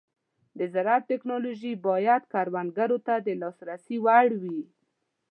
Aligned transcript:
د 0.57 0.59
زراعت 0.73 1.03
ټيکنالوژي 1.11 1.73
باید 1.87 2.21
کروندګرو 2.33 2.97
ته 3.07 3.13
د 3.25 3.27
لاسرسي 3.41 3.97
وړ 4.05 4.29
وي. 4.41 4.61